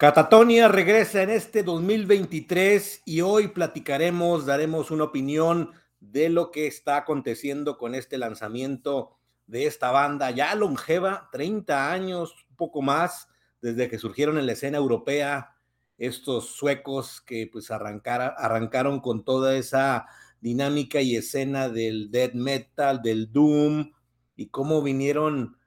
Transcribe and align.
Catatonia 0.00 0.66
regresa 0.66 1.22
en 1.22 1.28
este 1.28 1.62
2023 1.62 3.02
y 3.04 3.20
hoy 3.20 3.48
platicaremos, 3.48 4.46
daremos 4.46 4.90
una 4.90 5.04
opinión 5.04 5.72
de 6.00 6.30
lo 6.30 6.50
que 6.50 6.66
está 6.66 6.96
aconteciendo 6.96 7.76
con 7.76 7.94
este 7.94 8.16
lanzamiento 8.16 9.18
de 9.46 9.66
esta 9.66 9.90
banda 9.90 10.30
ya 10.30 10.54
longeva, 10.54 11.28
30 11.32 11.92
años, 11.92 12.34
poco 12.56 12.80
más, 12.80 13.28
desde 13.60 13.90
que 13.90 13.98
surgieron 13.98 14.38
en 14.38 14.46
la 14.46 14.52
escena 14.52 14.78
europea 14.78 15.54
estos 15.98 16.46
suecos 16.46 17.20
que 17.20 17.46
pues 17.52 17.70
arrancaron 17.70 19.00
con 19.00 19.22
toda 19.22 19.54
esa 19.54 20.06
dinámica 20.40 21.02
y 21.02 21.16
escena 21.16 21.68
del 21.68 22.10
death 22.10 22.32
metal, 22.32 23.02
del 23.02 23.30
doom 23.30 23.92
y 24.34 24.46
cómo 24.46 24.80
vinieron 24.80 25.58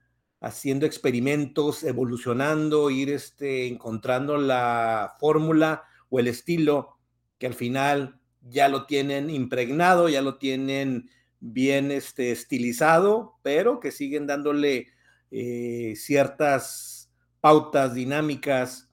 haciendo 0.43 0.85
experimentos, 0.85 1.85
evolucionando, 1.85 2.89
ir 2.89 3.09
este, 3.09 3.66
encontrando 3.67 4.38
la 4.38 5.16
fórmula 5.17 5.85
o 6.09 6.19
el 6.19 6.27
estilo 6.27 7.00
que 7.38 7.47
al 7.47 7.53
final 7.53 8.19
ya 8.41 8.67
lo 8.67 8.85
tienen 8.85 9.30
impregnado, 9.30 10.09
ya 10.09 10.22
lo 10.22 10.38
tienen 10.38 11.09
bien 11.39 11.91
este, 11.91 12.33
estilizado, 12.33 13.39
pero 13.41 13.80
que 13.80 13.91
siguen 13.91 14.27
dándole 14.27 14.89
eh, 15.31 15.94
ciertas 15.95 17.09
pautas 17.39 17.94
dinámicas 17.94 18.89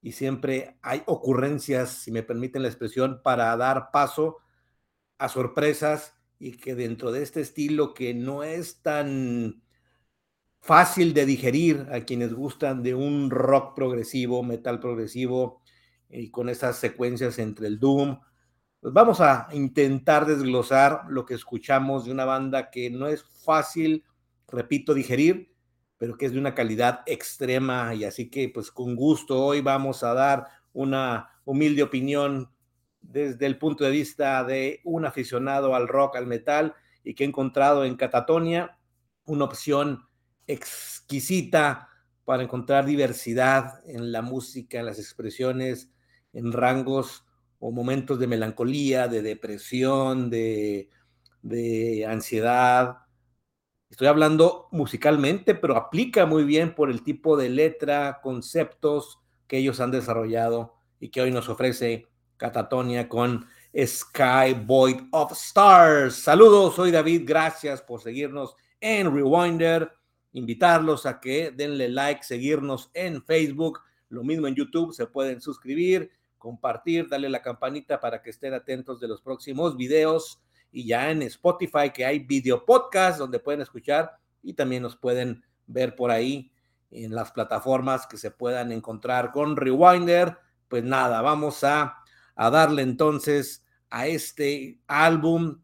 y 0.00 0.12
siempre 0.12 0.78
hay 0.80 1.02
ocurrencias, 1.04 1.90
si 1.90 2.12
me 2.12 2.22
permiten 2.22 2.62
la 2.62 2.68
expresión, 2.68 3.20
para 3.22 3.54
dar 3.58 3.90
paso 3.92 4.38
a 5.18 5.28
sorpresas 5.28 6.14
y 6.38 6.52
que 6.52 6.74
dentro 6.74 7.12
de 7.12 7.22
este 7.22 7.42
estilo 7.42 7.92
que 7.92 8.14
no 8.14 8.42
es 8.42 8.80
tan 8.80 9.63
fácil 10.64 11.12
de 11.12 11.26
digerir 11.26 11.86
a 11.92 12.00
quienes 12.00 12.32
gustan 12.32 12.82
de 12.82 12.94
un 12.94 13.30
rock 13.30 13.74
progresivo, 13.76 14.42
metal 14.42 14.80
progresivo 14.80 15.60
y 16.08 16.30
con 16.30 16.48
esas 16.48 16.76
secuencias 16.78 17.38
entre 17.38 17.66
el 17.66 17.78
doom. 17.78 18.18
Pues 18.80 18.94
vamos 18.94 19.20
a 19.20 19.46
intentar 19.52 20.24
desglosar 20.24 21.02
lo 21.10 21.26
que 21.26 21.34
escuchamos 21.34 22.06
de 22.06 22.12
una 22.12 22.24
banda 22.24 22.70
que 22.70 22.88
no 22.88 23.08
es 23.08 23.24
fácil, 23.44 24.04
repito, 24.48 24.94
digerir, 24.94 25.52
pero 25.98 26.16
que 26.16 26.24
es 26.24 26.32
de 26.32 26.38
una 26.38 26.54
calidad 26.54 27.02
extrema 27.04 27.94
y 27.94 28.04
así 28.04 28.30
que 28.30 28.48
pues 28.48 28.70
con 28.70 28.96
gusto 28.96 29.44
hoy 29.44 29.60
vamos 29.60 30.02
a 30.02 30.14
dar 30.14 30.46
una 30.72 31.28
humilde 31.44 31.82
opinión 31.82 32.50
desde 33.02 33.44
el 33.44 33.58
punto 33.58 33.84
de 33.84 33.90
vista 33.90 34.42
de 34.44 34.80
un 34.84 35.04
aficionado 35.04 35.74
al 35.74 35.88
rock, 35.88 36.16
al 36.16 36.26
metal 36.26 36.74
y 37.02 37.14
que 37.14 37.24
he 37.24 37.26
encontrado 37.26 37.84
en 37.84 37.96
Catatonia 37.96 38.78
una 39.26 39.44
opción 39.44 40.08
exquisita 40.46 41.88
para 42.24 42.42
encontrar 42.42 42.86
diversidad 42.86 43.80
en 43.86 44.12
la 44.12 44.22
música, 44.22 44.78
en 44.78 44.86
las 44.86 44.98
expresiones, 44.98 45.92
en 46.32 46.52
rangos 46.52 47.24
o 47.58 47.70
momentos 47.70 48.18
de 48.18 48.26
melancolía, 48.26 49.08
de 49.08 49.22
depresión, 49.22 50.30
de, 50.30 50.88
de 51.42 52.06
ansiedad. 52.06 52.98
Estoy 53.90 54.08
hablando 54.08 54.68
musicalmente, 54.72 55.54
pero 55.54 55.76
aplica 55.76 56.26
muy 56.26 56.44
bien 56.44 56.74
por 56.74 56.90
el 56.90 57.02
tipo 57.02 57.36
de 57.36 57.48
letra, 57.50 58.20
conceptos 58.22 59.20
que 59.46 59.58
ellos 59.58 59.80
han 59.80 59.90
desarrollado 59.90 60.74
y 60.98 61.10
que 61.10 61.20
hoy 61.20 61.30
nos 61.30 61.48
ofrece 61.48 62.08
Catatonia 62.36 63.08
con 63.08 63.46
Sky 63.76 64.54
Void 64.64 65.02
of 65.12 65.32
Stars. 65.32 66.16
Saludos, 66.16 66.74
soy 66.74 66.90
David, 66.90 67.22
gracias 67.24 67.82
por 67.82 68.00
seguirnos 68.00 68.56
en 68.80 69.14
Rewinder 69.14 69.92
invitarlos 70.34 71.06
a 71.06 71.20
que 71.20 71.50
denle 71.50 71.88
like, 71.88 72.22
seguirnos 72.22 72.90
en 72.92 73.22
Facebook, 73.24 73.80
lo 74.08 74.22
mismo 74.22 74.46
en 74.46 74.54
YouTube, 74.54 74.92
se 74.92 75.06
pueden 75.06 75.40
suscribir, 75.40 76.10
compartir, 76.38 77.08
darle 77.08 77.30
la 77.30 77.40
campanita 77.40 78.00
para 78.00 78.20
que 78.20 78.30
estén 78.30 78.52
atentos 78.52 79.00
de 79.00 79.08
los 79.08 79.22
próximos 79.22 79.76
videos 79.76 80.42
y 80.70 80.86
ya 80.86 81.10
en 81.10 81.22
Spotify 81.22 81.90
que 81.94 82.04
hay 82.04 82.18
video 82.18 82.64
podcast 82.64 83.18
donde 83.18 83.38
pueden 83.38 83.60
escuchar 83.60 84.18
y 84.42 84.54
también 84.54 84.82
nos 84.82 84.96
pueden 84.96 85.42
ver 85.66 85.94
por 85.94 86.10
ahí 86.10 86.50
en 86.90 87.14
las 87.14 87.30
plataformas 87.30 88.06
que 88.06 88.18
se 88.18 88.32
puedan 88.32 88.72
encontrar 88.72 89.30
con 89.30 89.56
Rewinder. 89.56 90.36
Pues 90.68 90.82
nada, 90.82 91.22
vamos 91.22 91.62
a, 91.62 91.96
a 92.34 92.50
darle 92.50 92.82
entonces 92.82 93.64
a 93.88 94.08
este 94.08 94.80
álbum 94.88 95.60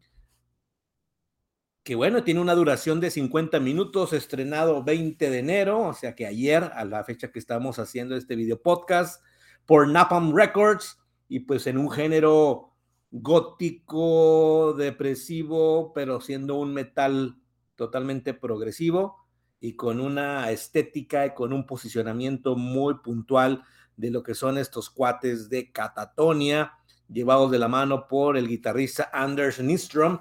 que 1.83 1.95
bueno, 1.95 2.23
tiene 2.23 2.39
una 2.39 2.53
duración 2.53 2.99
de 2.99 3.09
50 3.09 3.59
minutos, 3.59 4.13
estrenado 4.13 4.83
20 4.83 5.29
de 5.29 5.39
enero, 5.39 5.79
o 5.79 5.93
sea 5.93 6.15
que 6.15 6.27
ayer, 6.27 6.63
a 6.75 6.85
la 6.85 7.03
fecha 7.03 7.31
que 7.31 7.39
estamos 7.39 7.79
haciendo 7.79 8.15
este 8.15 8.35
video 8.35 8.61
podcast, 8.61 9.23
por 9.65 9.87
Napalm 9.87 10.35
Records, 10.35 10.99
y 11.27 11.39
pues 11.39 11.65
en 11.65 11.77
un 11.77 11.89
género 11.89 12.73
gótico, 13.09 14.73
depresivo, 14.77 15.91
pero 15.93 16.21
siendo 16.21 16.55
un 16.55 16.73
metal 16.73 17.37
totalmente 17.75 18.33
progresivo 18.33 19.17
y 19.59 19.75
con 19.75 19.99
una 19.99 20.51
estética 20.51 21.25
y 21.25 21.33
con 21.33 21.51
un 21.51 21.65
posicionamiento 21.65 22.55
muy 22.55 22.95
puntual 22.95 23.63
de 23.97 24.11
lo 24.11 24.23
que 24.23 24.33
son 24.33 24.57
estos 24.57 24.89
cuates 24.89 25.49
de 25.49 25.71
Catatonia, 25.71 26.73
llevados 27.07 27.51
de 27.51 27.59
la 27.59 27.67
mano 27.67 28.07
por 28.07 28.37
el 28.37 28.47
guitarrista 28.47 29.09
Anders 29.13 29.59
Nistrom, 29.59 30.19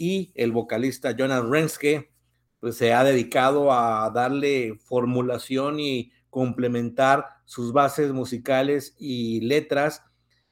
y 0.00 0.32
el 0.34 0.50
vocalista 0.50 1.14
Jonas 1.14 1.44
Renske 1.44 2.10
pues 2.58 2.76
se 2.78 2.94
ha 2.94 3.04
dedicado 3.04 3.70
a 3.70 4.10
darle 4.10 4.78
formulación 4.82 5.78
y 5.78 6.10
complementar 6.30 7.26
sus 7.44 7.74
bases 7.74 8.10
musicales 8.10 8.94
y 8.98 9.42
letras. 9.42 10.02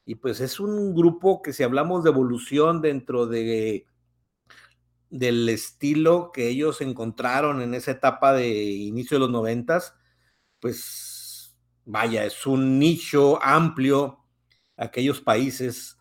Y 0.04 0.16
pues 0.16 0.40
es 0.40 0.60
un 0.60 0.94
grupo 0.94 1.40
que 1.40 1.54
si 1.54 1.62
hablamos 1.62 2.04
de 2.04 2.10
evolución 2.10 2.82
dentro 2.82 3.26
de 3.26 3.86
del 5.08 5.48
estilo 5.48 6.30
que 6.30 6.48
ellos 6.48 6.82
encontraron 6.82 7.62
en 7.62 7.72
esa 7.72 7.92
etapa 7.92 8.34
de 8.34 8.50
inicio 8.50 9.14
de 9.16 9.20
los 9.20 9.30
noventas, 9.30 9.94
pues 10.60 11.56
vaya, 11.86 12.26
es 12.26 12.46
un 12.46 12.78
nicho 12.78 13.42
amplio. 13.42 14.26
Aquellos 14.76 15.22
países 15.22 15.96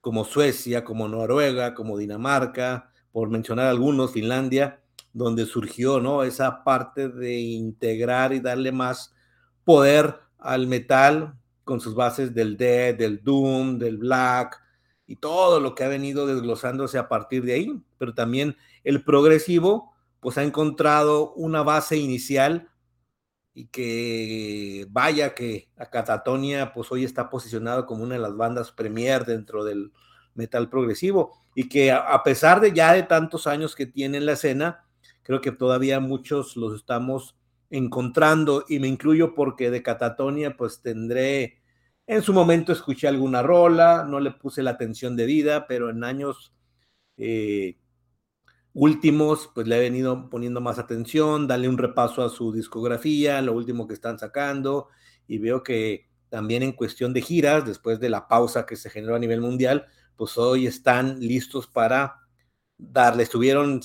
como 0.00 0.24
Suecia, 0.24 0.84
como 0.84 1.08
Noruega, 1.08 1.74
como 1.74 1.98
Dinamarca, 1.98 2.91
por 3.12 3.28
mencionar 3.28 3.66
algunos, 3.66 4.12
Finlandia, 4.12 4.80
donde 5.12 5.46
surgió 5.46 6.00
¿no? 6.00 6.22
esa 6.22 6.64
parte 6.64 7.08
de 7.08 7.38
integrar 7.38 8.32
y 8.32 8.40
darle 8.40 8.72
más 8.72 9.14
poder 9.64 10.18
al 10.38 10.66
metal 10.66 11.34
con 11.64 11.80
sus 11.80 11.94
bases 11.94 12.34
del 12.34 12.56
death, 12.56 12.98
del 12.98 13.22
doom, 13.22 13.78
del 13.78 13.98
black 13.98 14.60
y 15.06 15.16
todo 15.16 15.60
lo 15.60 15.74
que 15.74 15.84
ha 15.84 15.88
venido 15.88 16.26
desglosándose 16.26 16.98
a 16.98 17.08
partir 17.08 17.44
de 17.44 17.52
ahí. 17.52 17.82
Pero 17.98 18.14
también 18.14 18.56
el 18.82 19.04
progresivo, 19.04 19.92
pues 20.20 20.38
ha 20.38 20.42
encontrado 20.42 21.34
una 21.34 21.62
base 21.62 21.98
inicial 21.98 22.70
y 23.54 23.66
que 23.66 24.86
vaya 24.90 25.34
que 25.34 25.68
a 25.76 25.90
Catatonia, 25.90 26.72
pues 26.72 26.90
hoy 26.90 27.04
está 27.04 27.28
posicionado 27.28 27.84
como 27.84 28.02
una 28.02 28.14
de 28.14 28.20
las 28.22 28.34
bandas 28.34 28.72
premier 28.72 29.26
dentro 29.26 29.62
del 29.62 29.92
metal 30.34 30.70
progresivo 30.70 31.41
y 31.54 31.68
que 31.68 31.92
a, 31.92 32.22
pesar 32.22 32.60
de 32.60 32.72
ya 32.72 32.92
de 32.92 33.02
tantos 33.02 33.46
años 33.46 33.74
que 33.74 33.86
tiene 33.86 34.18
en 34.18 34.26
la 34.26 34.32
escena, 34.32 34.84
creo 35.22 35.40
que 35.40 35.52
todavía 35.52 36.00
muchos 36.00 36.56
los 36.56 36.74
estamos 36.74 37.36
encontrando 37.70 38.64
y 38.68 38.78
me 38.78 38.88
incluyo 38.88 39.34
porque 39.34 39.70
de 39.70 39.82
Catatonia 39.82 40.56
pues 40.56 40.82
tendré, 40.82 41.62
en 42.06 42.22
su 42.22 42.32
momento 42.32 42.72
escuché 42.72 43.08
alguna 43.08 43.42
rola, 43.42 44.04
no 44.08 44.20
le 44.20 44.30
puse 44.32 44.62
la 44.62 44.72
atención 44.72 45.16
de 45.16 45.26
vida, 45.26 45.66
pero 45.66 45.90
en 45.90 46.04
años 46.04 46.54
eh, 47.16 47.78
últimos 48.72 49.50
pues 49.54 49.66
le 49.66 49.76
he 49.76 49.80
venido 49.80 50.28
poniendo 50.30 50.60
más 50.60 50.78
atención, 50.78 51.46
darle 51.46 51.68
un 51.68 51.78
repaso 51.78 52.22
a 52.22 52.30
su 52.30 52.52
discografía, 52.52 53.40
lo 53.42 53.52
último 53.52 53.86
que 53.86 53.94
están 53.94 54.18
sacando 54.18 54.88
y 55.26 55.38
veo 55.38 55.62
que 55.62 56.08
también 56.28 56.62
en 56.62 56.72
cuestión 56.72 57.12
de 57.12 57.20
giras, 57.20 57.66
después 57.66 58.00
de 58.00 58.08
la 58.08 58.26
pausa 58.26 58.64
que 58.64 58.76
se 58.76 58.88
generó 58.88 59.14
a 59.14 59.18
nivel 59.18 59.42
mundial, 59.42 59.86
pues 60.16 60.38
hoy 60.38 60.66
están 60.66 61.20
listos 61.20 61.66
para 61.66 62.20
darle. 62.78 63.22
Estuvieron 63.22 63.80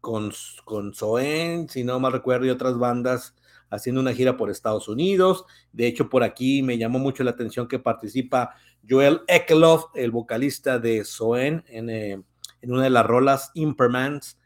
con, 0.00 0.32
con 0.64 0.94
Soen, 0.94 1.68
si 1.68 1.84
no 1.84 2.00
mal 2.00 2.12
recuerdo, 2.12 2.46
y 2.46 2.50
otras 2.50 2.78
bandas 2.78 3.34
haciendo 3.70 4.00
una 4.00 4.12
gira 4.12 4.36
por 4.36 4.50
Estados 4.50 4.88
Unidos. 4.88 5.44
De 5.72 5.86
hecho, 5.86 6.10
por 6.10 6.22
aquí 6.22 6.62
me 6.62 6.78
llamó 6.78 6.98
mucho 6.98 7.24
la 7.24 7.30
atención 7.30 7.68
que 7.68 7.78
participa 7.78 8.54
Joel 8.88 9.22
Ekelof, 9.28 9.86
el 9.94 10.10
vocalista 10.10 10.78
de 10.78 11.04
Soen, 11.04 11.64
en, 11.68 11.88
eh, 11.88 12.22
en 12.60 12.72
una 12.72 12.84
de 12.84 12.90
las 12.90 13.06
rolas 13.06 13.50
Impermanence, 13.54 14.36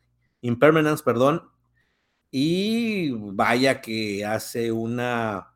Impermanence, 0.42 1.02
perdón. 1.02 1.42
Y 2.30 3.10
vaya 3.10 3.80
que 3.80 4.24
hace 4.24 4.70
una 4.70 5.54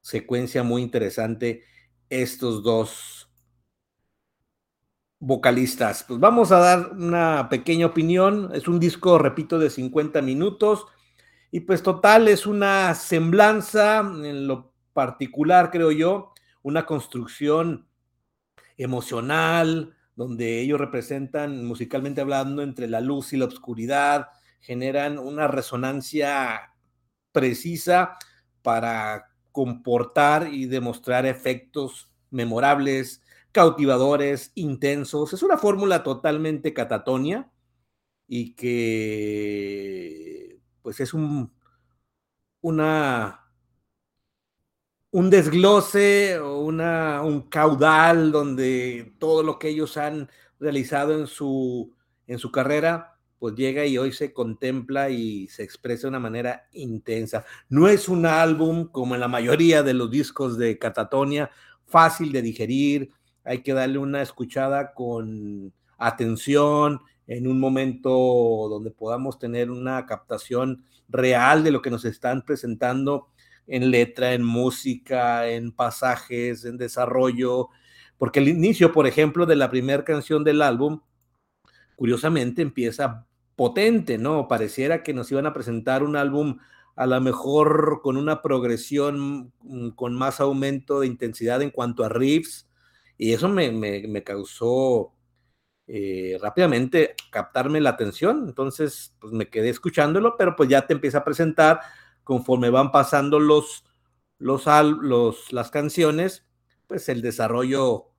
secuencia 0.00 0.62
muy 0.62 0.82
interesante 0.82 1.62
estos 2.08 2.62
dos 2.62 3.23
vocalistas. 5.26 6.04
Pues 6.06 6.20
vamos 6.20 6.52
a 6.52 6.58
dar 6.58 6.92
una 6.92 7.48
pequeña 7.48 7.86
opinión. 7.86 8.50
Es 8.52 8.68
un 8.68 8.78
disco, 8.78 9.18
repito, 9.18 9.58
de 9.58 9.70
50 9.70 10.20
minutos. 10.20 10.86
Y 11.50 11.60
pues 11.60 11.82
total, 11.82 12.28
es 12.28 12.46
una 12.46 12.94
semblanza, 12.94 14.00
en 14.00 14.46
lo 14.46 14.74
particular, 14.92 15.70
creo 15.70 15.92
yo, 15.92 16.32
una 16.62 16.84
construcción 16.84 17.88
emocional, 18.76 19.96
donde 20.14 20.60
ellos 20.60 20.78
representan 20.78 21.64
musicalmente 21.64 22.20
hablando 22.20 22.62
entre 22.62 22.86
la 22.86 23.00
luz 23.00 23.32
y 23.32 23.36
la 23.36 23.46
oscuridad, 23.46 24.28
generan 24.60 25.18
una 25.18 25.48
resonancia 25.48 26.72
precisa 27.32 28.16
para 28.62 29.30
comportar 29.52 30.52
y 30.52 30.66
demostrar 30.66 31.24
efectos 31.26 32.10
memorables, 32.30 33.22
cautivadores, 33.54 34.52
intensos. 34.54 35.32
Es 35.32 35.42
una 35.42 35.56
fórmula 35.56 36.02
totalmente 36.02 36.74
catatonia 36.74 37.50
y 38.28 38.54
que 38.54 40.60
pues 40.82 41.00
es 41.00 41.14
un 41.14 41.50
un 42.60 43.38
desglose 45.30 46.38
o 46.40 46.60
un 46.60 47.42
caudal 47.48 48.32
donde 48.32 49.14
todo 49.18 49.42
lo 49.42 49.58
que 49.58 49.68
ellos 49.68 49.96
han 49.96 50.28
realizado 50.58 51.18
en 51.18 51.26
su, 51.26 51.94
en 52.26 52.38
su 52.38 52.50
carrera, 52.50 53.18
pues 53.38 53.54
llega 53.54 53.86
y 53.86 53.98
hoy 53.98 54.12
se 54.12 54.32
contempla 54.32 55.10
y 55.10 55.46
se 55.48 55.62
expresa 55.62 56.02
de 56.02 56.08
una 56.08 56.20
manera 56.20 56.68
intensa. 56.72 57.44
No 57.68 57.88
es 57.88 58.08
un 58.08 58.26
álbum 58.26 58.88
como 58.88 59.14
en 59.14 59.20
la 59.20 59.28
mayoría 59.28 59.82
de 59.82 59.94
los 59.94 60.10
discos 60.10 60.58
de 60.58 60.78
Catatonia, 60.78 61.50
fácil 61.86 62.32
de 62.32 62.42
digerir, 62.42 63.10
hay 63.44 63.62
que 63.62 63.74
darle 63.74 63.98
una 63.98 64.22
escuchada 64.22 64.94
con 64.94 65.72
atención 65.98 67.00
en 67.26 67.46
un 67.46 67.60
momento 67.60 68.10
donde 68.10 68.90
podamos 68.90 69.38
tener 69.38 69.70
una 69.70 70.04
captación 70.06 70.84
real 71.08 71.64
de 71.64 71.70
lo 71.70 71.82
que 71.82 71.90
nos 71.90 72.04
están 72.04 72.42
presentando 72.42 73.28
en 73.66 73.90
letra, 73.90 74.34
en 74.34 74.44
música, 74.44 75.48
en 75.48 75.72
pasajes, 75.72 76.64
en 76.64 76.76
desarrollo, 76.76 77.68
porque 78.18 78.40
el 78.40 78.48
inicio, 78.48 78.92
por 78.92 79.06
ejemplo, 79.06 79.46
de 79.46 79.56
la 79.56 79.70
primera 79.70 80.04
canción 80.04 80.44
del 80.44 80.62
álbum, 80.62 81.00
curiosamente 81.96 82.62
empieza 82.62 83.26
potente, 83.56 84.18
¿no? 84.18 84.48
Pareciera 84.48 85.02
que 85.02 85.14
nos 85.14 85.30
iban 85.30 85.46
a 85.46 85.54
presentar 85.54 86.02
un 86.02 86.16
álbum 86.16 86.58
a 86.96 87.06
lo 87.06 87.20
mejor 87.20 88.00
con 88.02 88.16
una 88.16 88.42
progresión 88.42 89.52
mm, 89.62 89.90
con 89.90 90.14
más 90.14 90.40
aumento 90.40 91.00
de 91.00 91.06
intensidad 91.06 91.62
en 91.62 91.70
cuanto 91.70 92.04
a 92.04 92.08
riffs, 92.08 92.68
y 93.16 93.32
eso 93.32 93.48
me, 93.48 93.70
me, 93.70 94.24
causó 94.24 95.12
eh, 95.86 96.38
rápidamente 96.40 97.14
captarme 97.30 97.80
la 97.80 97.90
atención, 97.90 98.44
entonces 98.48 99.14
pues 99.20 99.32
me 99.32 99.48
quedé 99.48 99.68
escuchándolo, 99.68 100.36
pero 100.36 100.56
pues 100.56 100.68
ya 100.68 100.86
te 100.86 100.94
empieza 100.94 101.18
a 101.18 101.24
presentar 101.24 101.80
conforme 102.24 102.70
van 102.70 102.90
pasando 102.90 103.38
los, 103.38 103.84
los, 104.38 104.64
los, 105.02 105.52
las 105.52 105.70
canciones, 105.70 106.46
pues 106.86 107.08
el 107.08 107.22
desarrollo 107.22 108.10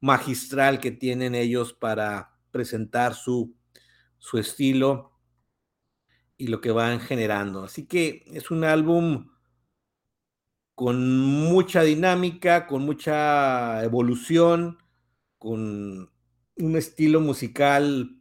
magistral 0.00 0.80
que 0.80 0.90
tienen 0.90 1.34
ellos 1.34 1.72
para 1.74 2.38
presentar 2.50 3.14
su, 3.14 3.54
su 4.18 4.38
estilo 4.38 5.12
y 6.36 6.46
lo 6.46 6.60
que 6.60 6.70
van 6.70 7.00
generando. 7.00 7.64
Así 7.64 7.86
que 7.86 8.24
es 8.26 8.50
un 8.50 8.64
álbum 8.64 9.30
con 10.80 11.20
mucha 11.20 11.82
dinámica, 11.82 12.66
con 12.66 12.86
mucha 12.86 13.84
evolución, 13.84 14.78
con 15.36 16.10
un 16.56 16.76
estilo 16.78 17.20
musical 17.20 18.16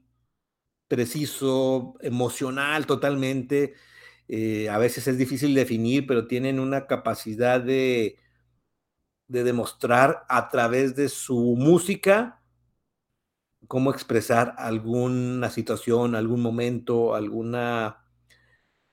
preciso, 0.89 1.95
emocional 2.01 2.85
totalmente, 2.85 3.75
eh, 4.27 4.67
a 4.67 4.77
veces 4.77 5.07
es 5.07 5.17
difícil 5.17 5.55
definir, 5.55 6.05
pero 6.05 6.27
tienen 6.27 6.59
una 6.59 6.85
capacidad 6.85 7.61
de, 7.61 8.17
de 9.29 9.45
demostrar 9.45 10.25
a 10.27 10.49
través 10.49 10.97
de 10.97 11.07
su 11.07 11.55
música 11.57 12.41
cómo 13.69 13.89
expresar 13.89 14.55
alguna 14.57 15.49
situación, 15.49 16.13
algún 16.13 16.41
momento, 16.41 17.15
alguna 17.15 18.03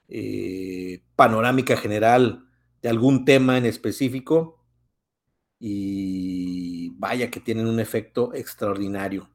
eh, 0.08 1.02
panorámica 1.16 1.76
general 1.76 2.45
de 2.82 2.88
algún 2.88 3.24
tema 3.24 3.58
en 3.58 3.66
específico. 3.66 4.64
Y 5.58 6.90
vaya 6.98 7.30
que 7.30 7.40
tienen 7.40 7.66
un 7.66 7.80
efecto 7.80 8.34
extraordinario. 8.34 9.30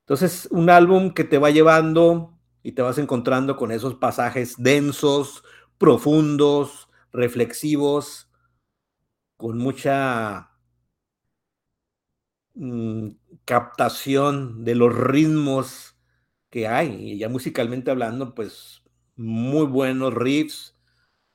Entonces, 0.00 0.48
un 0.50 0.70
álbum 0.70 1.12
que 1.12 1.24
te 1.24 1.38
va 1.38 1.50
llevando 1.50 2.38
y 2.62 2.72
te 2.72 2.82
vas 2.82 2.98
encontrando 2.98 3.56
con 3.56 3.72
esos 3.72 3.96
pasajes 3.96 4.54
densos, 4.56 5.42
profundos, 5.78 6.88
reflexivos, 7.12 8.30
con 9.36 9.58
mucha 9.58 10.50
mm, 12.54 13.08
captación 13.44 14.64
de 14.64 14.74
los 14.74 14.96
ritmos 14.96 15.96
que 16.50 16.68
hay. 16.68 17.12
Y 17.12 17.18
ya 17.18 17.28
musicalmente 17.28 17.90
hablando, 17.90 18.34
pues 18.34 18.82
muy 19.16 19.66
buenos 19.66 20.14
riffs, 20.14 20.75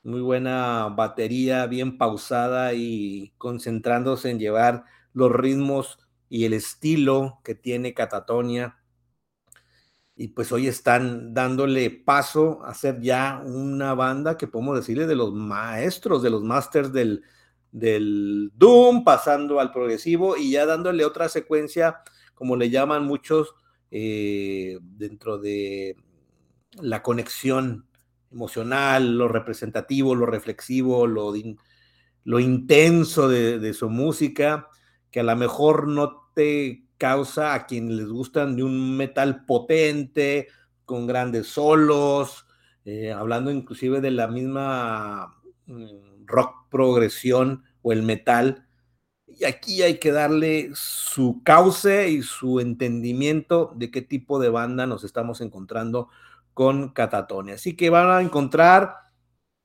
muy 0.03 0.21
buena 0.21 0.87
batería, 0.89 1.67
bien 1.67 1.97
pausada 1.97 2.73
y 2.73 3.33
concentrándose 3.37 4.29
en 4.29 4.39
llevar 4.39 4.85
los 5.13 5.31
ritmos 5.31 5.99
y 6.29 6.45
el 6.45 6.53
estilo 6.53 7.39
que 7.43 7.55
tiene 7.55 7.93
Catatonia. 7.93 8.77
Y 10.15 10.29
pues 10.29 10.51
hoy 10.51 10.67
están 10.67 11.33
dándole 11.33 11.89
paso 11.89 12.63
a 12.63 12.73
ser 12.73 13.01
ya 13.01 13.41
una 13.45 13.93
banda 13.93 14.37
que 14.37 14.47
podemos 14.47 14.77
decirle 14.77 15.07
de 15.07 15.15
los 15.15 15.33
maestros, 15.33 16.21
de 16.21 16.29
los 16.29 16.43
masters 16.43 16.93
del, 16.93 17.23
del 17.71 18.51
Doom, 18.55 19.03
pasando 19.03 19.59
al 19.59 19.71
progresivo 19.71 20.37
y 20.37 20.51
ya 20.51 20.65
dándole 20.65 21.05
otra 21.05 21.29
secuencia, 21.29 22.01
como 22.35 22.55
le 22.55 22.69
llaman 22.69 23.05
muchos, 23.05 23.55
eh, 23.89 24.77
dentro 24.81 25.37
de 25.37 25.97
la 26.79 27.03
conexión 27.03 27.85
emocional, 28.31 29.17
lo 29.17 29.27
representativo, 29.27 30.15
lo 30.15 30.25
reflexivo, 30.25 31.07
lo, 31.07 31.33
lo 32.23 32.39
intenso 32.39 33.27
de, 33.27 33.73
su 33.73 33.89
música, 33.89 34.67
que 35.09 35.19
a 35.19 35.23
lo 35.23 35.35
mejor 35.35 35.87
no 35.87 36.29
te 36.33 36.85
causa 36.97 37.53
a 37.53 37.65
quienes 37.65 37.95
les 37.95 38.07
gustan 38.07 38.55
de 38.55 38.63
un 38.63 38.95
metal 38.95 39.45
potente, 39.45 40.47
con 40.85 41.07
grandes 41.07 41.47
solos, 41.47 42.45
eh, 42.85 43.11
hablando 43.11 43.51
inclusive 43.51 44.01
de 44.01 44.11
la 44.11 44.27
misma 44.27 45.41
mm, 45.65 46.25
rock 46.25 46.67
progresión 46.69 47.63
o 47.81 47.91
el 47.91 48.03
metal. 48.03 48.67
Y 49.27 49.45
aquí 49.45 49.81
hay 49.81 49.97
que 49.99 50.11
darle 50.11 50.71
su 50.73 51.41
cauce 51.43 52.09
y 52.09 52.21
su 52.21 52.59
entendimiento 52.59 53.71
de 53.75 53.89
qué 53.89 54.01
tipo 54.01 54.39
de 54.39 54.49
banda 54.49 54.85
nos 54.85 55.03
estamos 55.03 55.39
encontrando 55.41 56.09
con 56.53 56.89
Catatone. 56.89 57.53
Así 57.53 57.75
que 57.75 57.89
van 57.89 58.09
a 58.09 58.21
encontrar 58.21 58.95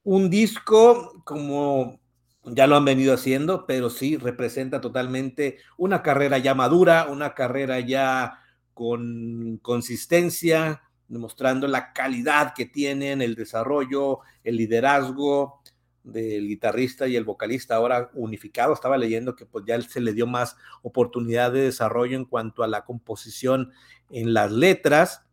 un 0.02 0.30
disco 0.30 1.22
como 1.24 2.00
ya 2.44 2.66
lo 2.66 2.76
han 2.76 2.84
venido 2.84 3.12
haciendo, 3.12 3.66
pero 3.66 3.90
sí 3.90 4.16
representa 4.16 4.80
totalmente 4.80 5.58
una 5.76 6.02
carrera 6.02 6.38
ya 6.38 6.54
madura, 6.54 7.08
una 7.10 7.34
carrera 7.34 7.80
ya 7.80 8.40
con 8.72 9.58
consistencia, 9.62 10.82
demostrando 11.08 11.66
la 11.66 11.92
calidad 11.92 12.54
que 12.54 12.66
tienen, 12.66 13.22
el 13.22 13.34
desarrollo, 13.34 14.20
el 14.44 14.56
liderazgo 14.56 15.60
del 16.04 16.46
guitarrista 16.46 17.08
y 17.08 17.16
el 17.16 17.24
vocalista 17.24 17.74
ahora 17.74 18.10
unificado. 18.14 18.72
Estaba 18.72 18.96
leyendo 18.96 19.34
que 19.34 19.44
pues 19.44 19.64
ya 19.66 19.80
se 19.82 20.00
le 20.00 20.12
dio 20.12 20.26
más 20.26 20.56
oportunidad 20.82 21.52
de 21.52 21.62
desarrollo 21.62 22.16
en 22.16 22.24
cuanto 22.24 22.62
a 22.62 22.68
la 22.68 22.84
composición 22.84 23.72
en 24.10 24.34
las 24.34 24.52
letras 24.52 25.25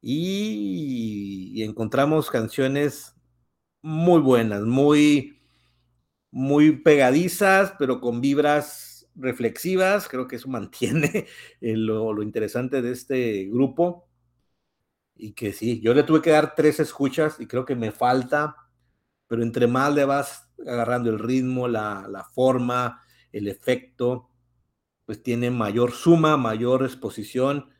y, 0.00 1.62
encontramos 1.62 2.30
canciones 2.30 3.14
muy 3.82 4.20
buenas, 4.20 4.62
muy 4.62 5.34
muy 6.30 6.72
pegadizas, 6.82 7.74
pero 7.78 8.00
con 8.00 8.20
vibras 8.20 9.08
reflexivas. 9.14 10.08
Creo 10.08 10.28
que 10.28 10.36
eso 10.36 10.48
mantiene 10.50 11.26
lo, 11.60 12.22
interesante 12.22 12.82
de 12.82 12.92
este 12.92 13.46
grupo. 13.46 14.08
Y 15.16 15.32
que 15.32 15.52
sí, 15.52 15.80
yo 15.80 15.94
le 15.94 16.04
tuve 16.04 16.22
que 16.22 16.30
dar 16.30 16.54
tres 16.54 16.78
escuchas 16.80 17.40
y 17.40 17.46
creo 17.46 17.64
que 17.64 17.74
me 17.74 17.90
falta, 17.90 18.54
pero 19.26 19.42
entre 19.42 19.66
más 19.66 19.92
le 19.94 20.04
vas 20.04 20.48
agarrando 20.66 21.10
el 21.10 21.18
ritmo, 21.18 21.66
la, 21.66 22.06
la 22.08 22.24
forma, 22.24 23.02
el 23.32 23.48
efecto, 23.48 24.30
pues 25.06 25.22
tiene 25.22 25.50
mayor 25.50 25.92
suma, 25.92 26.36
mayor 26.36 26.84
exposición 26.84 27.70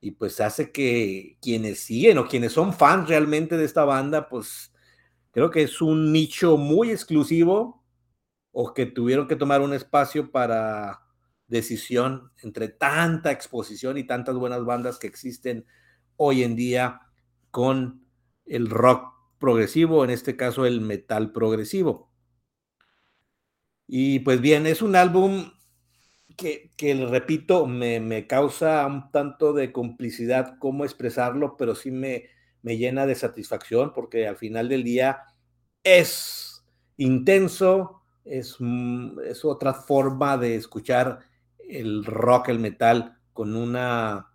y 0.00 0.12
pues 0.12 0.40
hace 0.40 0.72
que 0.72 1.36
quienes 1.42 1.80
siguen 1.80 2.18
o 2.18 2.26
quienes 2.26 2.52
son 2.52 2.72
fans 2.72 3.08
realmente 3.08 3.56
de 3.56 3.64
esta 3.64 3.84
banda, 3.84 4.28
pues 4.28 4.72
creo 5.30 5.50
que 5.50 5.62
es 5.62 5.80
un 5.82 6.12
nicho 6.12 6.56
muy 6.56 6.90
exclusivo 6.90 7.84
o 8.52 8.72
que 8.72 8.86
tuvieron 8.86 9.28
que 9.28 9.36
tomar 9.36 9.60
un 9.60 9.74
espacio 9.74 10.30
para 10.30 11.02
decisión 11.46 12.32
entre 12.42 12.68
tanta 12.68 13.30
exposición 13.30 13.98
y 13.98 14.06
tantas 14.06 14.36
buenas 14.36 14.64
bandas 14.64 14.98
que 14.98 15.06
existen 15.06 15.66
hoy 16.16 16.44
en 16.44 16.56
día 16.56 17.00
con 17.50 18.06
el 18.46 18.70
rock 18.70 19.12
progresivo, 19.38 20.04
en 20.04 20.10
este 20.10 20.36
caso 20.36 20.64
el 20.64 20.80
metal 20.80 21.32
progresivo. 21.32 22.10
Y 23.86 24.20
pues 24.20 24.40
bien, 24.40 24.66
es 24.66 24.82
un 24.82 24.94
álbum 24.94 25.50
que, 26.36 26.70
que 26.76 26.94
repito, 27.06 27.66
me, 27.66 28.00
me, 28.00 28.26
causa 28.26 28.86
un 28.86 29.10
tanto 29.10 29.52
de 29.52 29.72
complicidad 29.72 30.56
cómo 30.58 30.84
expresarlo, 30.84 31.56
pero 31.56 31.74
sí 31.74 31.90
me, 31.90 32.26
me 32.62 32.76
llena 32.76 33.06
de 33.06 33.14
satisfacción 33.14 33.92
porque 33.92 34.26
al 34.26 34.36
final 34.36 34.68
del 34.68 34.84
día 34.84 35.22
es 35.84 36.64
intenso, 36.96 38.02
es, 38.24 38.58
es 39.24 39.44
otra 39.44 39.74
forma 39.74 40.36
de 40.36 40.56
escuchar 40.56 41.20
el 41.58 42.04
rock, 42.04 42.48
el 42.48 42.58
metal, 42.58 43.18
con 43.32 43.56
una, 43.56 44.32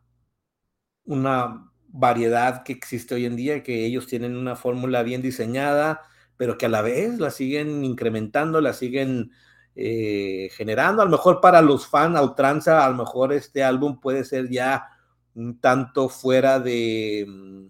una 1.06 1.72
variedad 1.88 2.64
que 2.64 2.74
existe 2.74 3.16
hoy 3.16 3.26
en 3.26 3.36
día, 3.36 3.64
que 3.64 3.86
ellos 3.86 4.08
tienen 4.08 4.36
una 4.36 4.56
fórmula 4.56 5.04
bien 5.04 5.22
diseñada, 5.22 6.02
pero 6.38 6.58
que 6.58 6.66
a 6.66 6.70
la 6.70 6.82
vez 6.82 7.20
la 7.20 7.30
siguen 7.30 7.84
incrementando, 7.86 8.62
la 8.62 8.74
siguen 8.74 9.32
eh, 9.76 10.50
generando. 10.54 11.02
A 11.02 11.06
lo 11.06 11.12
mejor 11.12 11.42
para 11.42 11.62
los 11.62 11.88
fans 11.88 12.16
a 12.16 12.24
ultranza, 12.24 12.86
a 12.86 12.90
lo 12.90 12.96
mejor 12.96 13.34
este 13.34 13.64
álbum 13.64 14.00
puede 14.00 14.24
ser 14.24 14.50
ya 14.50 14.88
un 15.34 15.60
tanto 15.60 16.10
fuera 16.10 16.60
de 16.60 17.26
mm, 17.28 17.66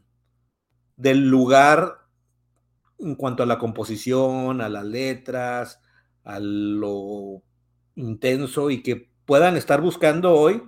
del 0.98 1.28
lugar 1.28 1.98
en 3.00 3.16
cuanto 3.16 3.44
a 3.44 3.46
la 3.46 3.58
composición, 3.58 4.62
a 4.62 4.70
las 4.70 4.86
letras, 4.86 5.82
a 6.24 6.40
lo 6.40 7.42
intenso 7.96 8.70
y 8.70 8.82
que 8.82 9.10
puedan 9.26 9.58
estar 9.58 9.82
buscando 9.82 10.34
hoy 10.34 10.64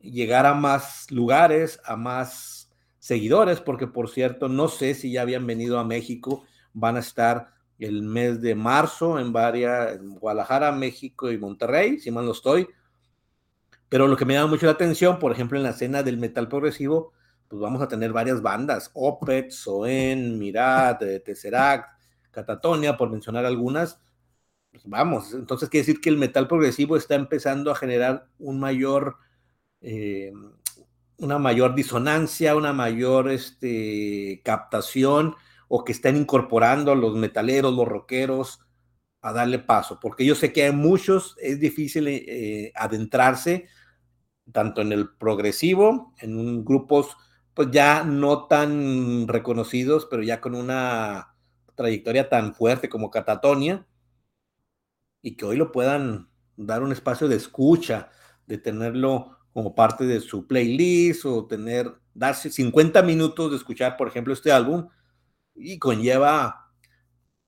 llegar 0.00 0.46
a 0.46 0.54
más 0.54 1.10
lugares, 1.10 1.80
a 1.84 1.96
más 1.96 2.70
seguidores, 2.98 3.60
porque 3.60 3.86
por 3.86 4.10
cierto, 4.10 4.48
no 4.48 4.68
sé 4.68 4.94
si 4.94 5.12
ya 5.12 5.22
habían 5.22 5.46
venido 5.46 5.78
a 5.78 5.84
México, 5.84 6.44
van 6.72 6.96
a 6.96 7.00
estar 7.00 7.54
el 7.86 8.02
mes 8.02 8.40
de 8.40 8.54
marzo 8.54 9.18
en 9.18 9.32
varias, 9.32 9.96
en 9.96 10.14
Guadalajara, 10.16 10.72
México 10.72 11.30
y 11.30 11.38
Monterrey, 11.38 11.98
si 11.98 12.10
mal 12.10 12.26
no 12.26 12.32
estoy. 12.32 12.68
Pero 13.88 14.06
lo 14.06 14.16
que 14.16 14.24
me 14.24 14.34
llama 14.34 14.50
mucho 14.50 14.66
la 14.66 14.72
atención, 14.72 15.18
por 15.18 15.32
ejemplo, 15.32 15.58
en 15.58 15.64
la 15.64 15.70
escena 15.70 16.02
del 16.02 16.16
metal 16.18 16.48
progresivo, 16.48 17.12
pues 17.48 17.60
vamos 17.60 17.82
a 17.82 17.88
tener 17.88 18.12
varias 18.12 18.40
bandas, 18.40 18.90
Opet, 18.94 19.50
Soen, 19.50 20.38
Mirad, 20.38 21.02
eh, 21.02 21.18
Tesseract, 21.18 22.00
Catatonia, 22.30 22.96
por 22.96 23.10
mencionar 23.10 23.44
algunas. 23.44 24.00
Pues 24.70 24.84
vamos, 24.86 25.34
entonces 25.34 25.68
quiere 25.68 25.84
decir 25.84 26.00
que 26.00 26.10
el 26.10 26.16
metal 26.16 26.46
progresivo 26.46 26.96
está 26.96 27.16
empezando 27.16 27.72
a 27.72 27.74
generar 27.74 28.28
un 28.38 28.60
mayor, 28.60 29.16
eh, 29.80 30.32
una 31.18 31.38
mayor 31.40 31.74
disonancia, 31.74 32.54
una 32.54 32.72
mayor 32.72 33.28
este, 33.28 34.40
captación, 34.44 35.34
o 35.72 35.84
que 35.84 35.92
están 35.92 36.16
incorporando 36.16 36.90
a 36.90 36.96
los 36.96 37.14
metaleros, 37.14 37.72
los 37.72 37.86
rockeros, 37.86 38.58
a 39.22 39.32
darle 39.32 39.60
paso, 39.60 40.00
porque 40.00 40.24
yo 40.24 40.34
sé 40.34 40.52
que 40.52 40.64
hay 40.64 40.72
muchos, 40.72 41.36
es 41.40 41.60
difícil 41.60 42.08
eh, 42.08 42.72
adentrarse 42.74 43.68
tanto 44.50 44.80
en 44.80 44.90
el 44.92 45.10
progresivo, 45.10 46.12
en 46.18 46.64
grupos 46.64 47.16
pues 47.54 47.68
ya 47.70 48.02
no 48.02 48.48
tan 48.48 49.28
reconocidos, 49.28 50.08
pero 50.10 50.24
ya 50.24 50.40
con 50.40 50.56
una 50.56 51.36
trayectoria 51.76 52.28
tan 52.28 52.52
fuerte 52.52 52.88
como 52.88 53.12
Catatonia, 53.12 53.86
y 55.22 55.36
que 55.36 55.44
hoy 55.44 55.56
lo 55.56 55.70
puedan 55.70 56.30
dar 56.56 56.82
un 56.82 56.90
espacio 56.90 57.28
de 57.28 57.36
escucha, 57.36 58.10
de 58.46 58.58
tenerlo 58.58 59.38
como 59.52 59.76
parte 59.76 60.04
de 60.04 60.18
su 60.20 60.48
playlist 60.48 61.26
o 61.26 61.46
tener, 61.46 61.92
darse 62.12 62.50
50 62.50 63.02
minutos 63.02 63.52
de 63.52 63.56
escuchar, 63.56 63.96
por 63.96 64.08
ejemplo, 64.08 64.32
este 64.32 64.50
álbum, 64.50 64.88
y 65.60 65.78
conlleva 65.78 66.72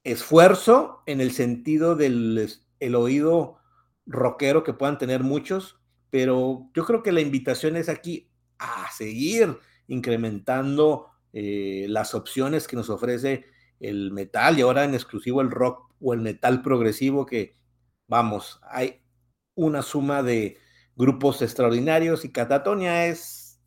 esfuerzo 0.04 1.02
en 1.06 1.20
el 1.20 1.32
sentido 1.32 1.96
del 1.96 2.50
el 2.80 2.94
oído 2.96 3.58
rockero 4.06 4.64
que 4.64 4.72
puedan 4.72 4.98
tener 4.98 5.22
muchos, 5.22 5.80
pero 6.10 6.68
yo 6.74 6.84
creo 6.84 7.02
que 7.02 7.12
la 7.12 7.20
invitación 7.20 7.76
es 7.76 7.88
aquí 7.88 8.30
a 8.58 8.90
seguir 8.90 9.58
incrementando 9.86 11.08
eh, 11.32 11.86
las 11.88 12.14
opciones 12.14 12.66
que 12.66 12.76
nos 12.76 12.90
ofrece 12.90 13.46
el 13.78 14.12
metal 14.12 14.58
y 14.58 14.62
ahora 14.62 14.84
en 14.84 14.94
exclusivo 14.94 15.40
el 15.40 15.50
rock 15.50 15.92
o 16.00 16.12
el 16.12 16.20
metal 16.20 16.62
progresivo 16.62 17.24
que, 17.24 17.56
vamos, 18.08 18.60
hay 18.62 19.02
una 19.54 19.82
suma 19.82 20.22
de 20.22 20.58
grupos 20.96 21.40
extraordinarios 21.40 22.24
y 22.24 22.32
Catatonia 22.32 23.06
es, 23.06 23.60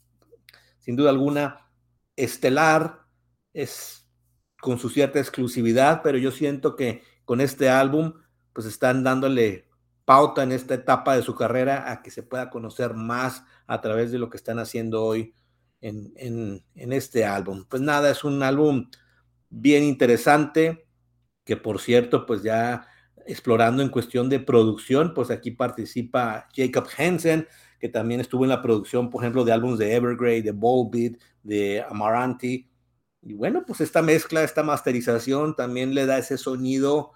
sin 0.79 0.95
duda 0.95 1.09
alguna, 1.09 1.69
estelar, 2.15 3.05
es 3.53 4.04
con 4.65 4.79
su 4.79 4.89
cierta 4.89 5.19
exclusividad, 5.19 6.01
pero 6.01 6.17
yo 6.17 6.31
siento 6.31 6.75
que 6.75 7.03
con 7.23 7.39
este 7.39 7.69
álbum 7.69 8.13
pues 8.51 8.65
están 8.65 9.03
dándole 9.03 9.69
pauta 10.05 10.41
en 10.41 10.51
esta 10.51 10.73
etapa 10.73 11.15
de 11.15 11.21
su 11.21 11.35
carrera 11.35 11.91
a 11.91 12.01
que 12.01 12.09
se 12.09 12.23
pueda 12.23 12.49
conocer 12.49 12.95
más 12.95 13.43
a 13.67 13.79
través 13.79 14.11
de 14.11 14.17
lo 14.17 14.31
que 14.31 14.37
están 14.37 14.57
haciendo 14.57 15.03
hoy 15.03 15.35
en, 15.81 16.63
este 16.73 17.25
álbum. 17.25 17.63
Pues 17.69 17.83
nada, 17.83 18.09
es 18.09 18.23
un 18.23 18.41
álbum 18.41 18.89
bien 19.51 19.83
interesante, 19.83 20.87
que 21.43 21.57
por 21.57 21.79
cierto, 21.79 22.25
pues 22.25 22.41
ya 22.41 22.87
explorando 23.27 23.83
en 23.83 23.89
cuestión 23.89 24.29
de 24.29 24.39
producción, 24.39 25.13
pues 25.13 25.29
aquí 25.29 25.51
participa 25.51 26.47
Jacob 26.55 26.87
Hansen, 26.97 27.47
que 27.79 27.89
también 27.89 28.19
estuvo 28.19 28.45
en 28.45 28.49
la 28.49 28.63
producción, 28.63 29.11
por 29.11 29.21
ejemplo, 29.21 29.45
de 29.45 29.51
álbumes 29.51 29.77
de 29.77 29.93
Evergrey, 29.93 30.41
de 30.41 30.53
Volbeat, 30.53 31.21
de 31.43 31.85
Amaranti. 31.87 32.67
Y 33.25 33.33
bueno, 33.33 33.63
pues 33.65 33.81
esta 33.81 34.03
mezcla, 34.03 34.43
esta 34.43 34.61
masterización 34.61 35.55
también 35.55 35.95
le 35.95 36.05
da 36.05 36.19
ese 36.19 36.37
sonido 36.37 37.11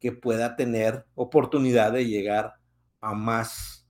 que 0.00 0.10
pueda 0.10 0.56
tener 0.56 1.06
oportunidad 1.14 1.92
de 1.92 2.04
llegar 2.04 2.54
a 3.00 3.14
más 3.14 3.88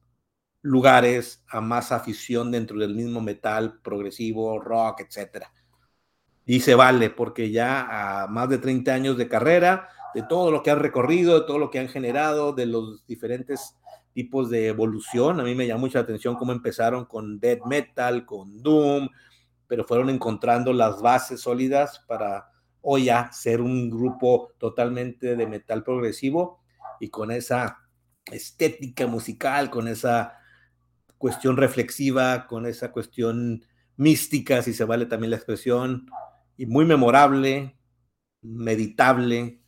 lugares, 0.61 1.43
a 1.49 1.63
más 1.63 1.91
afición 1.91 2.51
dentro 2.51 2.79
del 2.79 2.95
mismo 2.95 3.23
metal 3.23 3.81
progresivo, 3.83 4.61
rock, 4.61 5.01
etcétera. 5.01 5.51
Y 6.45 6.61
se 6.61 6.75
vale, 6.75 7.09
porque 7.09 7.51
ya 7.51 8.23
a 8.23 8.27
más 8.27 8.51
de 8.51 8.59
30 8.59 8.93
años 8.93 9.17
de 9.17 9.29
carrera, 9.29 9.89
de 10.15 10.23
todo 10.23 10.51
lo 10.51 10.63
que 10.63 10.71
han 10.71 10.81
recorrido, 10.81 11.41
de 11.41 11.47
todo 11.47 11.59
lo 11.59 11.71
que 11.71 11.79
han 11.79 11.89
generado, 11.89 12.53
de 12.53 12.67
los 12.67 13.07
diferentes 13.07 13.79
tipos 14.13 14.51
de 14.51 14.69
evolución, 14.69 15.41
a 15.41 15.43
mí 15.43 15.55
me 15.55 15.67
llama 15.67 15.81
mucha 15.81 16.01
atención 16.01 16.35
cómo 16.35 16.53
empezaron 16.53 17.07
con 17.07 17.41
death 17.41 17.65
metal, 17.65 18.27
con 18.27 18.63
doom, 18.63 19.09
pero 19.73 19.85
fueron 19.85 20.11
encontrando 20.11 20.75
las 20.75 21.01
bases 21.01 21.41
sólidas 21.41 22.01
para 22.07 22.51
hoy 22.83 23.05
ya 23.05 23.33
ser 23.33 23.63
un 23.63 23.89
grupo 23.89 24.53
totalmente 24.59 25.35
de 25.35 25.47
metal 25.47 25.83
progresivo 25.83 26.61
y 27.01 27.09
con 27.09 27.31
esa 27.31 27.79
estética 28.31 29.07
musical, 29.07 29.71
con 29.71 29.89
esa 29.89 30.39
cuestión 31.17 31.57
reflexiva, 31.57 32.47
con 32.47 32.67
esa 32.67 32.93
cuestión 32.93 33.65
mística, 33.97 34.61
si 34.61 34.75
se 34.75 34.85
vale 34.85 35.07
también 35.07 35.31
la 35.31 35.39
expresión, 35.39 36.05
y 36.59 36.67
muy 36.67 36.85
memorable, 36.85 37.75
meditable. 38.43 39.63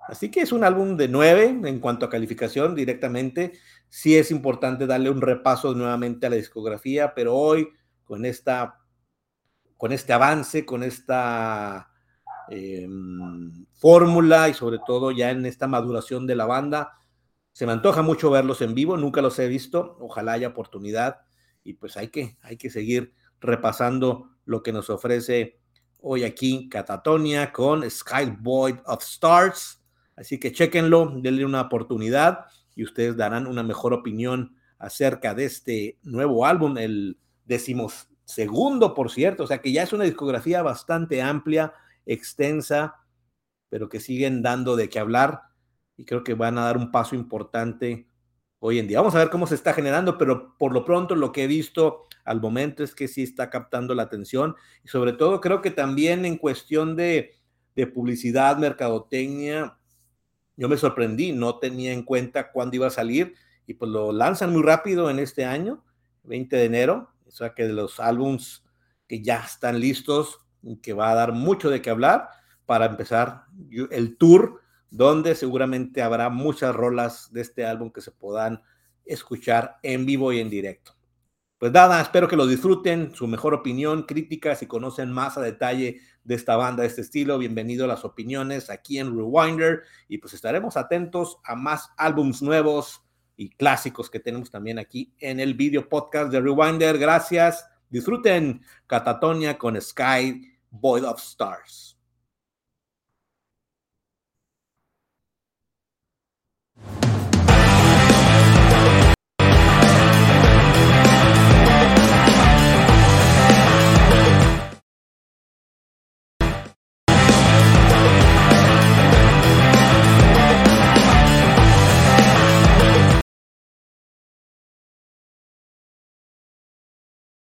Así 0.00 0.30
que 0.30 0.42
es 0.42 0.52
un 0.52 0.64
álbum 0.64 0.98
de 0.98 1.08
nueve 1.08 1.46
en 1.64 1.80
cuanto 1.80 2.04
a 2.04 2.10
calificación 2.10 2.74
directamente. 2.74 3.54
Sí 3.88 4.18
es 4.18 4.30
importante 4.30 4.86
darle 4.86 5.08
un 5.08 5.22
repaso 5.22 5.72
nuevamente 5.72 6.26
a 6.26 6.28
la 6.28 6.36
discografía, 6.36 7.14
pero 7.14 7.34
hoy 7.34 7.70
con 8.04 8.26
esta, 8.26 8.82
con 9.76 9.92
este 9.92 10.12
avance, 10.12 10.64
con 10.64 10.82
esta 10.82 11.90
em, 12.48 13.66
fórmula 13.74 14.48
y 14.48 14.54
sobre 14.54 14.78
todo 14.86 15.10
ya 15.10 15.30
en 15.30 15.46
esta 15.46 15.66
maduración 15.66 16.26
de 16.26 16.36
la 16.36 16.46
banda, 16.46 16.98
se 17.52 17.66
me 17.66 17.72
antoja 17.72 18.02
mucho 18.02 18.30
verlos 18.30 18.60
en 18.60 18.74
vivo, 18.74 18.96
nunca 18.96 19.22
los 19.22 19.38
he 19.38 19.48
visto, 19.48 19.96
ojalá 20.00 20.32
haya 20.32 20.48
oportunidad 20.48 21.22
y 21.64 21.74
pues 21.74 21.96
hay 21.96 22.08
que, 22.08 22.36
hay 22.42 22.56
que 22.56 22.70
seguir 22.70 23.14
repasando 23.40 24.30
lo 24.44 24.62
que 24.62 24.72
nos 24.72 24.90
ofrece 24.90 25.58
hoy 26.00 26.24
aquí 26.24 26.68
Catatonia 26.68 27.52
con 27.52 27.88
Sky 27.90 28.36
Void 28.40 28.76
of 28.86 29.02
Stars. 29.02 29.82
Así 30.16 30.38
que 30.38 30.52
chequenlo, 30.52 31.12
denle 31.16 31.44
una 31.44 31.62
oportunidad 31.62 32.46
y 32.74 32.84
ustedes 32.84 33.16
darán 33.16 33.46
una 33.46 33.62
mejor 33.62 33.92
opinión 33.92 34.54
acerca 34.78 35.34
de 35.34 35.46
este 35.46 35.98
nuevo 36.02 36.46
álbum, 36.46 36.78
el 36.78 37.18
segundo, 38.26 38.92
por 38.92 39.10
cierto, 39.10 39.44
o 39.44 39.46
sea 39.46 39.62
que 39.62 39.72
ya 39.72 39.84
es 39.84 39.92
una 39.92 40.04
discografía 40.04 40.62
bastante 40.62 41.22
amplia, 41.22 41.72
extensa, 42.04 42.96
pero 43.68 43.88
que 43.88 44.00
siguen 44.00 44.42
dando 44.42 44.76
de 44.76 44.88
qué 44.88 44.98
hablar 44.98 45.42
y 45.96 46.04
creo 46.04 46.22
que 46.22 46.34
van 46.34 46.58
a 46.58 46.64
dar 46.64 46.76
un 46.76 46.90
paso 46.90 47.14
importante 47.14 48.08
hoy 48.58 48.78
en 48.78 48.88
día. 48.88 48.98
Vamos 48.98 49.14
a 49.14 49.18
ver 49.18 49.30
cómo 49.30 49.46
se 49.46 49.54
está 49.54 49.72
generando, 49.72 50.18
pero 50.18 50.56
por 50.58 50.72
lo 50.72 50.84
pronto 50.84 51.14
lo 51.14 51.32
que 51.32 51.44
he 51.44 51.46
visto 51.46 52.06
al 52.24 52.40
momento 52.40 52.82
es 52.82 52.94
que 52.94 53.08
sí 53.08 53.22
está 53.22 53.48
captando 53.48 53.94
la 53.94 54.02
atención 54.02 54.56
y 54.84 54.88
sobre 54.88 55.12
todo 55.12 55.40
creo 55.40 55.62
que 55.62 55.70
también 55.70 56.24
en 56.24 56.36
cuestión 56.36 56.96
de, 56.96 57.34
de 57.76 57.86
publicidad, 57.86 58.58
mercadotecnia, 58.58 59.78
yo 60.56 60.68
me 60.68 60.76
sorprendí, 60.76 61.32
no 61.32 61.58
tenía 61.58 61.92
en 61.92 62.02
cuenta 62.02 62.50
cuándo 62.50 62.76
iba 62.76 62.88
a 62.88 62.90
salir 62.90 63.34
y 63.66 63.74
pues 63.74 63.90
lo 63.90 64.10
lanzan 64.10 64.52
muy 64.52 64.62
rápido 64.62 65.10
en 65.10 65.18
este 65.18 65.44
año, 65.44 65.84
20 66.24 66.56
de 66.56 66.64
enero, 66.64 67.10
sea 67.36 67.54
que 67.54 67.66
de 67.66 67.72
los 67.72 68.00
álbums 68.00 68.64
que 69.06 69.22
ya 69.22 69.44
están 69.44 69.78
listos, 69.80 70.38
que 70.82 70.92
va 70.92 71.10
a 71.10 71.14
dar 71.14 71.32
mucho 71.32 71.70
de 71.70 71.80
qué 71.82 71.90
hablar 71.90 72.28
para 72.64 72.86
empezar 72.86 73.44
el 73.90 74.16
tour 74.16 74.60
donde 74.90 75.34
seguramente 75.34 76.02
habrá 76.02 76.30
muchas 76.30 76.74
rolas 76.74 77.32
de 77.32 77.42
este 77.42 77.66
álbum 77.66 77.90
que 77.90 78.00
se 78.00 78.10
puedan 78.10 78.62
escuchar 79.04 79.76
en 79.82 80.06
vivo 80.06 80.32
y 80.32 80.40
en 80.40 80.50
directo. 80.50 80.92
Pues 81.58 81.72
nada, 81.72 82.00
espero 82.02 82.28
que 82.28 82.36
lo 82.36 82.46
disfruten, 82.46 83.14
su 83.14 83.26
mejor 83.26 83.54
opinión, 83.54 84.02
críticas, 84.02 84.58
si 84.58 84.66
conocen 84.66 85.10
más 85.10 85.38
a 85.38 85.40
detalle 85.40 86.00
de 86.22 86.34
esta 86.34 86.56
banda, 86.56 86.82
de 86.82 86.88
este 86.88 87.00
estilo, 87.00 87.38
bienvenido 87.38 87.86
a 87.86 87.88
las 87.88 88.04
opiniones 88.04 88.68
aquí 88.68 88.98
en 88.98 89.16
Rewinder 89.16 89.82
y 90.06 90.18
pues 90.18 90.34
estaremos 90.34 90.76
atentos 90.76 91.38
a 91.44 91.54
más 91.54 91.90
álbums 91.96 92.42
nuevos 92.42 93.05
y 93.36 93.50
clásicos 93.50 94.10
que 94.10 94.20
tenemos 94.20 94.50
también 94.50 94.78
aquí 94.78 95.12
en 95.18 95.40
el 95.40 95.54
video 95.54 95.88
podcast 95.88 96.30
de 96.30 96.40
Rewinder. 96.40 96.98
Gracias, 96.98 97.66
disfruten 97.88 98.62
Catatonia 98.86 99.58
con 99.58 99.80
Sky 99.80 100.58
Void 100.70 101.04
of 101.04 101.20
Stars. 101.20 101.95